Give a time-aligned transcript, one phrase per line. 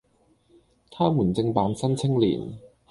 [0.89, 2.39] 他們正辦《新青年》，